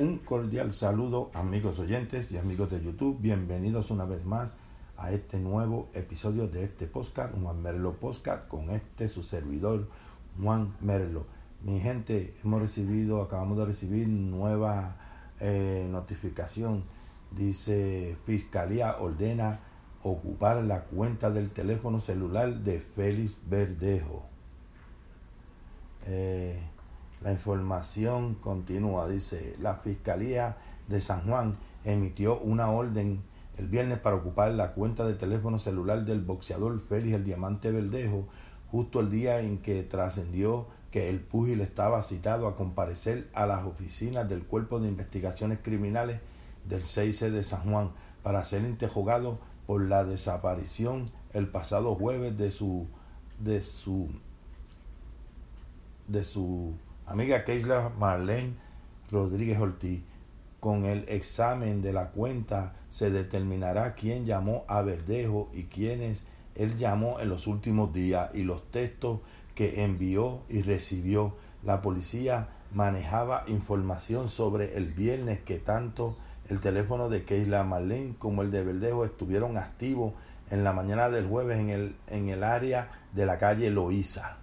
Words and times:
Un 0.00 0.16
cordial 0.16 0.72
saludo, 0.72 1.30
amigos 1.34 1.78
oyentes 1.78 2.32
y 2.32 2.38
amigos 2.38 2.70
de 2.70 2.82
YouTube. 2.82 3.18
Bienvenidos 3.20 3.90
una 3.90 4.06
vez 4.06 4.24
más 4.24 4.54
a 4.96 5.12
este 5.12 5.38
nuevo 5.38 5.90
episodio 5.92 6.48
de 6.48 6.64
este 6.64 6.86
podcast, 6.86 7.34
Juan 7.38 7.60
Merlo 7.60 7.92
Podcast, 7.96 8.48
con 8.48 8.70
este 8.70 9.08
su 9.08 9.22
servidor, 9.22 9.88
Juan 10.42 10.74
Merlo. 10.80 11.26
Mi 11.62 11.80
gente, 11.80 12.34
hemos 12.42 12.62
recibido, 12.62 13.20
acabamos 13.20 13.58
de 13.58 13.66
recibir 13.66 14.08
nueva 14.08 14.96
eh, 15.38 15.86
notificación. 15.90 16.84
Dice, 17.30 18.16
Fiscalía 18.24 18.96
ordena 19.00 19.60
ocupar 20.02 20.64
la 20.64 20.84
cuenta 20.84 21.30
del 21.30 21.50
teléfono 21.50 22.00
celular 22.00 22.54
de 22.60 22.80
Félix 22.80 23.36
Verdejo. 23.50 24.24
Eh, 26.06 26.58
la 27.22 27.32
información 27.32 28.34
continúa. 28.34 29.08
Dice, 29.08 29.56
la 29.60 29.76
Fiscalía 29.76 30.56
de 30.88 31.00
San 31.00 31.26
Juan 31.26 31.56
emitió 31.84 32.38
una 32.40 32.70
orden 32.70 33.22
el 33.58 33.68
viernes 33.68 33.98
para 33.98 34.16
ocupar 34.16 34.52
la 34.52 34.72
cuenta 34.72 35.06
de 35.06 35.14
teléfono 35.14 35.58
celular 35.58 36.04
del 36.04 36.22
boxeador 36.22 36.80
Félix 36.80 37.14
el 37.14 37.24
Diamante 37.24 37.70
Verdejo, 37.70 38.26
justo 38.70 39.00
el 39.00 39.10
día 39.10 39.40
en 39.40 39.58
que 39.58 39.82
trascendió 39.82 40.66
que 40.90 41.10
el 41.10 41.20
púgil 41.20 41.60
estaba 41.60 42.02
citado 42.02 42.48
a 42.48 42.56
comparecer 42.56 43.28
a 43.34 43.46
las 43.46 43.64
oficinas 43.64 44.28
del 44.28 44.44
Cuerpo 44.44 44.80
de 44.80 44.88
Investigaciones 44.88 45.58
Criminales 45.62 46.20
del 46.68 46.82
6C 46.82 47.30
de 47.30 47.44
San 47.44 47.70
Juan 47.70 47.90
para 48.22 48.44
ser 48.44 48.62
interrogado 48.62 49.38
por 49.66 49.82
la 49.82 50.04
desaparición 50.04 51.10
el 51.32 51.48
pasado 51.48 51.94
jueves 51.94 52.36
de 52.36 52.50
su 52.50 52.86
de 53.38 53.62
su 53.62 54.08
de 56.08 56.24
su 56.24 56.74
amiga 57.10 57.44
Keisla 57.44 57.90
Marlene 57.98 58.54
Rodríguez 59.10 59.58
Ortiz. 59.58 60.00
Con 60.60 60.84
el 60.84 61.08
examen 61.08 61.82
de 61.82 61.92
la 61.92 62.10
cuenta 62.10 62.74
se 62.90 63.10
determinará 63.10 63.94
quién 63.94 64.26
llamó 64.26 64.64
a 64.68 64.82
Verdejo 64.82 65.50
y 65.52 65.64
quiénes 65.64 66.22
él 66.54 66.76
llamó 66.76 67.18
en 67.18 67.28
los 67.28 67.48
últimos 67.48 67.92
días 67.92 68.30
y 68.32 68.44
los 68.44 68.70
textos 68.70 69.20
que 69.56 69.82
envió 69.82 70.42
y 70.48 70.62
recibió. 70.62 71.34
La 71.64 71.82
policía 71.82 72.48
manejaba 72.72 73.42
información 73.48 74.28
sobre 74.28 74.76
el 74.76 74.86
viernes 74.86 75.40
que 75.40 75.58
tanto 75.58 76.16
el 76.48 76.60
teléfono 76.60 77.08
de 77.08 77.24
Keisla 77.24 77.64
Marlene 77.64 78.14
como 78.18 78.42
el 78.42 78.52
de 78.52 78.62
Verdejo 78.62 79.04
estuvieron 79.04 79.56
activos 79.56 80.12
en 80.50 80.62
la 80.62 80.72
mañana 80.72 81.10
del 81.10 81.26
jueves 81.26 81.58
en 81.58 81.70
el, 81.70 81.96
en 82.06 82.28
el 82.28 82.44
área 82.44 82.88
de 83.12 83.26
la 83.26 83.36
calle 83.38 83.68
Loíza. 83.70 84.39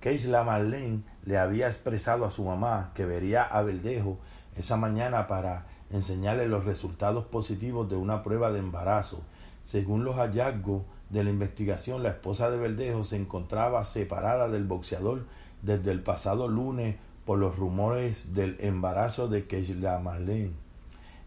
Keisla 0.00 0.44
Marlene 0.44 1.02
le 1.24 1.38
había 1.38 1.68
expresado 1.68 2.24
a 2.24 2.30
su 2.30 2.44
mamá 2.44 2.92
que 2.94 3.06
vería 3.06 3.42
a 3.42 3.62
Verdejo 3.62 4.18
esa 4.56 4.76
mañana 4.76 5.26
para 5.26 5.66
enseñarle 5.90 6.48
los 6.48 6.64
resultados 6.64 7.26
positivos 7.26 7.88
de 7.88 7.96
una 7.96 8.22
prueba 8.22 8.52
de 8.52 8.58
embarazo. 8.58 9.22
Según 9.64 10.04
los 10.04 10.16
hallazgos 10.16 10.82
de 11.10 11.24
la 11.24 11.30
investigación, 11.30 12.02
la 12.02 12.10
esposa 12.10 12.50
de 12.50 12.58
Verdejo 12.58 13.04
se 13.04 13.16
encontraba 13.16 13.84
separada 13.84 14.48
del 14.48 14.64
boxeador 14.64 15.24
desde 15.62 15.92
el 15.92 16.02
pasado 16.02 16.48
lunes 16.48 16.96
por 17.24 17.38
los 17.38 17.56
rumores 17.56 18.34
del 18.34 18.56
embarazo 18.60 19.28
de 19.28 19.46
Keisla 19.46 19.98
Marlene. 19.98 20.52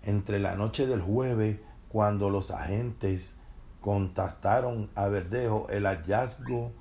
Entre 0.03 0.39
la 0.39 0.55
noche 0.55 0.88
del 0.88 1.01
jueves, 1.01 1.57
cuando 1.89 2.29
los 2.29 2.51
agentes 2.51 3.35
contactaron 3.81 4.89
a 4.95 5.07
Verdejo, 5.07 5.67
el 5.69 5.85
hallazgo 5.85 6.71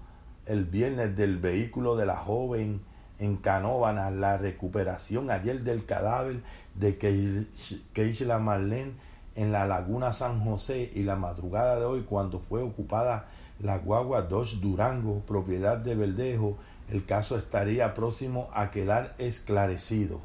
el 0.49 0.65
viernes 0.65 1.15
del 1.15 1.37
vehículo 1.37 1.95
de 1.95 2.07
la 2.07 2.17
joven 2.17 2.81
en 3.19 3.37
Canóvanas, 3.37 4.13
la 4.13 4.39
recuperación 4.39 5.31
ayer 5.31 5.63
del 5.63 5.85
cadáver 5.85 6.41
de 6.75 6.99
Keisla 7.93 8.39
Marlene 8.39 8.93
en 9.37 9.53
la 9.53 9.67
laguna 9.67 10.13
San 10.13 10.41
José 10.41 10.91
y 10.95 11.03
la 11.03 11.17
madrugada 11.17 11.79
de 11.79 11.85
hoy 11.85 12.03
cuando 12.03 12.41
fue 12.41 12.63
ocupada 12.63 13.27
la 13.61 13.79
guagua 13.79 14.23
Dodge 14.23 14.61
Durango, 14.61 15.21
propiedad 15.21 15.77
de 15.77 15.95
Verdejo, 15.95 16.57
el 16.91 17.05
caso 17.05 17.37
estaría 17.37 17.93
próximo 17.95 18.49
a 18.55 18.71
quedar 18.71 19.15
esclarecido. 19.19 20.21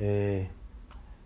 Eh, 0.00 0.50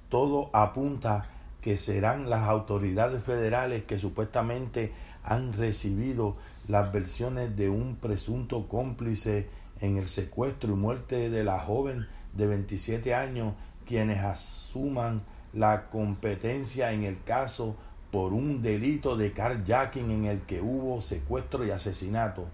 todo 0.08 0.50
apunta 0.52 1.26
que 1.66 1.78
serán 1.78 2.30
las 2.30 2.48
autoridades 2.48 3.24
federales 3.24 3.82
que 3.86 3.98
supuestamente 3.98 4.92
han 5.24 5.52
recibido 5.52 6.36
las 6.68 6.92
versiones 6.92 7.56
de 7.56 7.68
un 7.68 7.96
presunto 7.96 8.68
cómplice 8.68 9.48
en 9.80 9.96
el 9.96 10.06
secuestro 10.06 10.74
y 10.74 10.76
muerte 10.76 11.28
de 11.28 11.42
la 11.42 11.58
joven 11.58 12.06
de 12.34 12.46
27 12.46 13.16
años, 13.16 13.54
quienes 13.84 14.20
asuman 14.20 15.24
la 15.52 15.88
competencia 15.90 16.92
en 16.92 17.02
el 17.02 17.20
caso 17.24 17.74
por 18.12 18.32
un 18.32 18.62
delito 18.62 19.16
de 19.16 19.32
carjacking 19.32 20.12
en 20.12 20.26
el 20.26 20.42
que 20.42 20.60
hubo 20.60 21.00
secuestro 21.00 21.66
y 21.66 21.72
asesinato. 21.72 22.46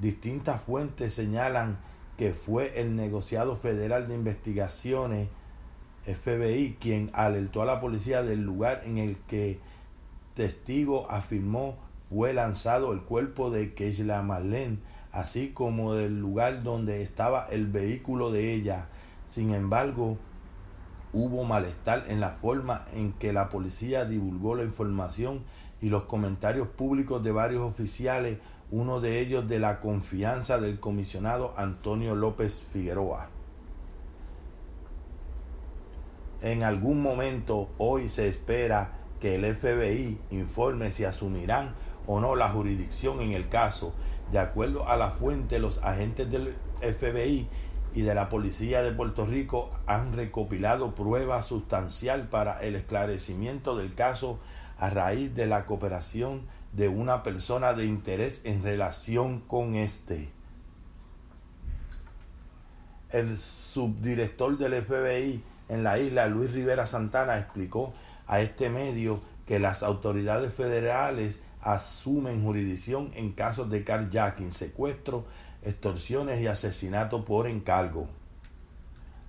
Distintas 0.00 0.60
fuentes 0.62 1.14
señalan 1.14 1.78
que 2.18 2.32
fue 2.32 2.80
el 2.80 2.96
negociado 2.96 3.54
federal 3.54 4.08
de 4.08 4.16
investigaciones 4.16 5.28
FBI 6.04 6.76
quien 6.80 7.10
alertó 7.12 7.62
a 7.62 7.66
la 7.66 7.80
policía 7.80 8.22
del 8.22 8.42
lugar 8.42 8.82
en 8.84 8.98
el 8.98 9.16
que 9.28 9.60
testigo 10.34 11.10
afirmó 11.10 11.76
fue 12.10 12.32
lanzado 12.32 12.92
el 12.92 13.02
cuerpo 13.02 13.50
de 13.50 13.74
Keisla 13.74 14.22
Marlene, 14.22 14.78
así 15.12 15.50
como 15.50 15.94
del 15.94 16.20
lugar 16.20 16.62
donde 16.62 17.02
estaba 17.02 17.46
el 17.50 17.66
vehículo 17.66 18.30
de 18.30 18.52
ella. 18.52 18.88
Sin 19.28 19.54
embargo, 19.54 20.18
hubo 21.12 21.44
malestar 21.44 22.04
en 22.08 22.20
la 22.20 22.30
forma 22.30 22.84
en 22.94 23.12
que 23.12 23.32
la 23.32 23.48
policía 23.48 24.04
divulgó 24.04 24.54
la 24.54 24.64
información 24.64 25.42
y 25.80 25.88
los 25.88 26.04
comentarios 26.04 26.68
públicos 26.68 27.22
de 27.22 27.32
varios 27.32 27.62
oficiales, 27.62 28.38
uno 28.70 29.00
de 29.00 29.20
ellos 29.20 29.48
de 29.48 29.58
la 29.58 29.80
confianza 29.80 30.58
del 30.58 30.80
comisionado 30.80 31.54
Antonio 31.56 32.14
López 32.14 32.62
Figueroa. 32.72 33.28
En 36.42 36.64
algún 36.64 37.00
momento 37.00 37.70
hoy 37.78 38.08
se 38.08 38.26
espera 38.26 38.94
que 39.20 39.36
el 39.36 39.54
FBI 39.54 40.18
informe 40.32 40.90
si 40.90 41.04
asumirán 41.04 41.76
o 42.08 42.18
no 42.18 42.34
la 42.34 42.48
jurisdicción 42.48 43.20
en 43.20 43.30
el 43.30 43.48
caso. 43.48 43.94
De 44.32 44.40
acuerdo 44.40 44.88
a 44.88 44.96
la 44.96 45.12
fuente, 45.12 45.60
los 45.60 45.80
agentes 45.84 46.28
del 46.32 46.56
FBI 46.80 47.46
y 47.94 48.02
de 48.02 48.14
la 48.16 48.28
Policía 48.28 48.82
de 48.82 48.90
Puerto 48.90 49.24
Rico 49.24 49.70
han 49.86 50.14
recopilado 50.14 50.96
pruebas 50.96 51.46
sustancial 51.46 52.28
para 52.28 52.60
el 52.60 52.74
esclarecimiento 52.74 53.76
del 53.76 53.94
caso 53.94 54.40
a 54.78 54.90
raíz 54.90 55.32
de 55.36 55.46
la 55.46 55.66
cooperación 55.66 56.48
de 56.72 56.88
una 56.88 57.22
persona 57.22 57.72
de 57.72 57.84
interés 57.84 58.40
en 58.44 58.64
relación 58.64 59.38
con 59.40 59.76
este. 59.76 60.32
El 63.10 63.38
subdirector 63.38 64.58
del 64.58 64.82
FBI 64.82 65.51
en 65.72 65.84
la 65.84 65.98
isla, 65.98 66.26
Luis 66.26 66.52
Rivera 66.52 66.86
Santana, 66.86 67.38
explicó 67.38 67.94
a 68.26 68.40
este 68.40 68.68
medio 68.68 69.20
que 69.46 69.58
las 69.58 69.82
autoridades 69.82 70.52
federales 70.52 71.40
asumen 71.62 72.44
jurisdicción 72.44 73.10
en 73.14 73.32
casos 73.32 73.70
de 73.70 73.82
carjacking, 73.82 74.52
secuestro, 74.52 75.24
extorsiones 75.62 76.40
y 76.42 76.46
asesinato 76.46 77.24
por 77.24 77.46
encargo. 77.46 78.06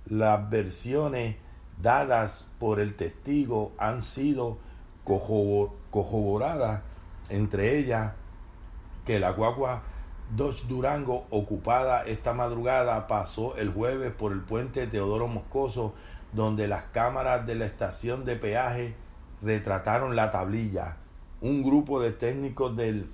Las 0.06 0.50
versiones 0.50 1.36
dadas 1.80 2.50
por 2.58 2.78
el 2.78 2.94
testigo 2.94 3.72
han 3.78 4.02
sido 4.02 4.58
corroboradas, 5.02 6.82
entre 7.30 7.78
ellas 7.78 8.12
que 9.06 9.18
la 9.18 9.30
guagua 9.30 9.82
Dodge 10.30 10.66
Durango 10.66 11.26
ocupada 11.30 12.02
esta 12.04 12.32
madrugada 12.32 13.06
pasó 13.06 13.56
el 13.56 13.70
jueves 13.70 14.12
por 14.12 14.32
el 14.32 14.40
puente 14.40 14.86
Teodoro 14.86 15.28
Moscoso, 15.28 15.94
donde 16.34 16.68
las 16.68 16.84
cámaras 16.84 17.46
de 17.46 17.54
la 17.54 17.66
estación 17.66 18.24
de 18.24 18.36
peaje 18.36 18.94
retrataron 19.42 20.16
la 20.16 20.30
tablilla 20.30 20.98
un 21.44 21.62
grupo 21.62 22.00
de 22.00 22.10
técnicos 22.10 22.74
del 22.74 23.06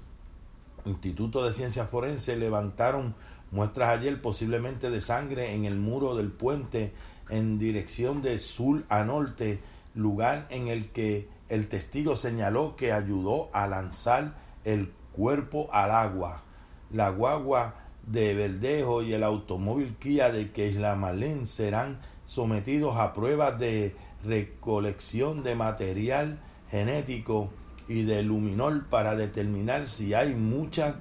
Instituto 0.84 1.44
de 1.44 1.52
Ciencias 1.52 1.90
Forenses 1.90 2.38
levantaron 2.38 3.16
muestras 3.50 3.98
ayer 3.98 4.22
posiblemente 4.22 4.88
de 4.88 5.00
sangre 5.00 5.52
en 5.52 5.64
el 5.64 5.74
muro 5.74 6.14
del 6.14 6.30
puente 6.30 6.94
en 7.28 7.58
dirección 7.58 8.22
de 8.22 8.38
sur 8.38 8.84
a 8.88 9.02
norte, 9.02 9.58
lugar 9.96 10.46
en 10.50 10.68
el 10.68 10.90
que 10.90 11.28
el 11.48 11.68
testigo 11.68 12.14
señaló 12.14 12.76
que 12.76 12.92
ayudó 12.92 13.50
a 13.52 13.66
lanzar 13.66 14.34
el 14.62 14.92
cuerpo 15.10 15.68
al 15.72 15.90
agua. 15.90 16.44
La 16.92 17.10
guagua 17.10 17.74
de 18.06 18.34
Verdejo 18.34 19.02
y 19.02 19.12
el 19.12 19.24
automóvil 19.24 19.96
Kia 19.96 20.30
de 20.30 20.52
Malén 20.96 21.48
serán 21.48 21.98
sometidos 22.30 22.96
a 22.96 23.12
pruebas 23.12 23.58
de 23.58 23.96
recolección 24.22 25.42
de 25.42 25.56
material 25.56 26.38
genético 26.70 27.50
y 27.88 28.04
de 28.04 28.22
luminol 28.22 28.86
para 28.86 29.16
determinar 29.16 29.88
si 29.88 30.14
hay 30.14 30.32
muchas 30.36 30.94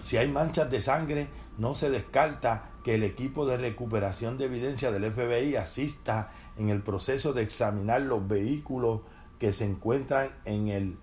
si 0.00 0.16
hay 0.16 0.28
manchas 0.28 0.70
de 0.70 0.80
sangre 0.80 1.28
no 1.58 1.74
se 1.74 1.90
descarta 1.90 2.70
que 2.84 2.94
el 2.94 3.02
equipo 3.02 3.44
de 3.44 3.58
recuperación 3.58 4.38
de 4.38 4.46
evidencia 4.46 4.90
del 4.90 5.12
FBI 5.12 5.56
asista 5.56 6.32
en 6.56 6.70
el 6.70 6.82
proceso 6.82 7.34
de 7.34 7.42
examinar 7.42 8.00
los 8.00 8.26
vehículos 8.26 9.02
que 9.38 9.52
se 9.52 9.66
encuentran 9.66 10.30
en 10.46 10.68
el 10.68 10.96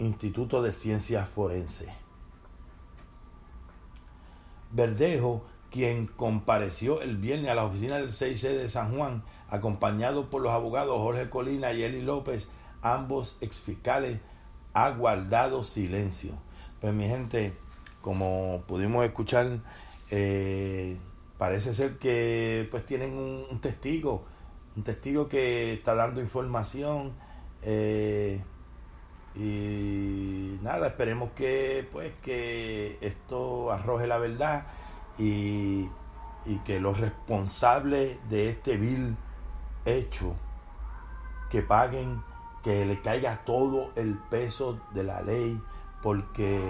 Instituto 0.00 0.60
de 0.60 0.72
Ciencias 0.72 1.28
Forenses. 1.28 1.90
Verdejo, 4.72 5.44
quien 5.70 6.06
compareció 6.06 7.00
el 7.00 7.16
viernes 7.16 7.50
a 7.50 7.54
la 7.54 7.64
oficina 7.64 7.96
del 7.96 8.10
6C 8.10 8.56
de 8.56 8.68
San 8.68 8.96
Juan, 8.96 9.22
acompañado 9.48 10.28
por 10.28 10.42
los 10.42 10.52
abogados 10.52 10.98
Jorge 10.98 11.30
Colina 11.30 11.72
y 11.72 11.82
Eli 11.82 12.02
López, 12.02 12.48
ambos 12.82 13.38
exfiscales, 13.40 14.20
ha 14.72 14.90
guardado 14.90 15.64
silencio. 15.64 16.32
Pues 16.80 16.92
mi 16.94 17.06
gente, 17.06 17.54
como 18.00 18.62
pudimos 18.66 19.04
escuchar, 19.04 19.60
eh, 20.10 20.96
parece 21.38 21.74
ser 21.74 21.98
que 21.98 22.68
pues 22.70 22.84
tienen 22.84 23.14
un, 23.14 23.60
testigo, 23.60 24.24
un 24.76 24.82
testigo 24.82 25.28
que 25.28 25.74
está 25.74 25.94
dando 25.94 26.20
información. 26.20 27.12
Eh, 27.62 28.40
y 29.36 30.58
nada, 30.62 30.88
esperemos 30.88 31.30
que 31.32 31.86
pues 31.92 32.12
que 32.22 32.98
esto 33.00 33.70
arroje 33.70 34.08
la 34.08 34.18
verdad 34.18 34.66
y, 35.20 35.90
y 36.46 36.56
que 36.64 36.80
los 36.80 36.98
responsables 36.98 38.18
de 38.28 38.48
este 38.48 38.76
vil 38.76 39.16
hecho 39.84 40.34
que 41.50 41.62
paguen, 41.62 42.22
que 42.64 42.84
le 42.86 43.00
caiga 43.00 43.44
todo 43.44 43.92
el 43.96 44.16
peso 44.18 44.80
de 44.94 45.04
la 45.04 45.20
ley, 45.20 45.60
porque 46.02 46.60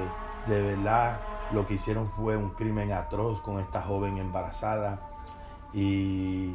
de 0.49 0.63
verdad 0.63 1.21
lo 1.53 1.67
que 1.67 1.75
hicieron 1.75 2.09
fue 2.09 2.37
un 2.37 2.51
crimen 2.51 2.93
atroz 2.93 3.41
con 3.41 3.61
esta 3.61 3.81
joven 3.83 4.19
embarazada. 4.19 5.01
Y 5.73 6.55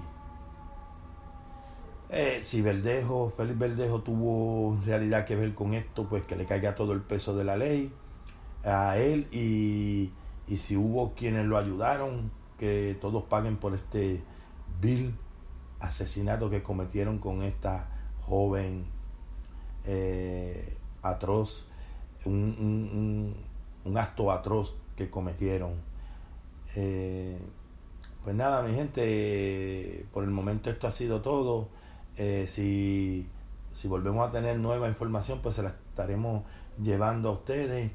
eh, 2.09 2.41
si 2.43 2.61
Verdejo, 2.61 3.33
Félix 3.35 3.57
Verdejo 3.57 4.01
tuvo 4.01 4.73
en 4.73 4.85
realidad 4.85 5.25
que 5.25 5.35
ver 5.35 5.53
con 5.55 5.73
esto, 5.73 6.05
pues 6.07 6.23
que 6.23 6.35
le 6.35 6.45
caiga 6.45 6.75
todo 6.75 6.93
el 6.93 7.01
peso 7.01 7.35
de 7.35 7.43
la 7.43 7.55
ley 7.55 7.93
a 8.63 8.97
él 8.97 9.27
y, 9.31 10.11
y 10.47 10.57
si 10.57 10.77
hubo 10.77 11.13
quienes 11.13 11.45
lo 11.45 11.57
ayudaron, 11.57 12.31
que 12.59 12.97
todos 13.01 13.23
paguen 13.23 13.57
por 13.57 13.73
este 13.73 14.23
vil 14.81 15.15
asesinato 15.79 16.49
que 16.49 16.63
cometieron 16.63 17.19
con 17.19 17.43
esta 17.43 17.89
joven 18.21 18.85
eh, 19.85 20.77
atroz, 21.01 21.65
un, 22.25 23.35
un, 23.83 23.97
acto 23.97 24.31
atroz 24.31 24.73
que 24.95 25.09
cometieron. 25.09 25.73
Eh, 26.75 27.37
pues 28.23 28.35
nada, 28.35 28.63
mi 28.63 28.73
gente, 28.73 30.07
por 30.11 30.23
el 30.23 30.31
momento 30.31 30.69
esto 30.69 30.87
ha 30.87 30.91
sido 30.91 31.21
todo. 31.21 31.69
Eh, 32.17 32.47
si, 32.49 33.27
si 33.71 33.87
volvemos 33.87 34.27
a 34.27 34.31
tener 34.31 34.57
nueva 34.57 34.87
información, 34.87 35.39
pues 35.43 35.55
se 35.55 35.63
la 35.63 35.69
estaremos 35.69 36.43
llevando 36.81 37.29
a 37.29 37.31
ustedes. 37.33 37.91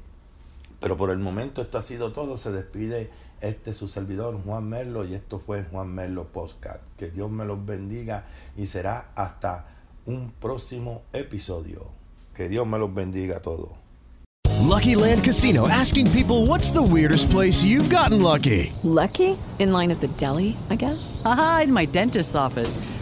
Pero 0.81 0.97
por 0.97 1.11
el 1.11 1.19
momento 1.19 1.61
esto 1.61 1.77
ha 1.77 1.81
sido 1.81 2.11
todo. 2.11 2.37
Se 2.37 2.51
despide 2.51 3.11
este 3.39 3.73
su 3.73 3.87
servidor 3.87 4.37
Juan 4.43 4.67
Merlo 4.67 5.05
y 5.05 5.13
esto 5.13 5.39
fue 5.39 5.63
Juan 5.63 5.93
Merlo 5.93 6.25
Postcard. 6.27 6.81
Que 6.97 7.11
Dios 7.11 7.29
me 7.29 7.45
los 7.45 7.63
bendiga 7.65 8.25
y 8.57 8.65
será 8.65 9.11
hasta 9.15 9.67
un 10.05 10.31
próximo 10.31 11.03
episodio. 11.13 11.85
Que 12.35 12.49
Dios 12.49 12.67
me 12.67 12.79
los 12.79 12.93
bendiga 12.93 13.37
a 13.37 13.41
todos. 13.41 13.69
Lucky 14.61 14.95
Land 14.95 15.23
Casino 15.23 15.67
asking 15.67 16.09
people 16.11 16.45
what's 16.45 16.71
the 16.71 16.81
weirdest 16.81 17.29
place 17.29 17.63
you've 17.63 17.89
gotten 17.89 18.21
lucky. 18.21 18.71
Lucky? 18.83 19.37
In 19.59 19.71
line 19.71 19.91
at 19.91 19.99
the 19.99 20.07
deli, 20.17 20.57
I 20.69 20.75
guess. 20.75 21.21
Aha, 21.25 21.61
in 21.65 21.73
my 21.73 21.85
dentist's 21.85 22.35
office. 22.35 22.77